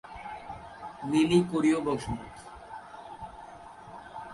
[1.09, 2.35] Lily কোরীয় বংশোদ্ভূত।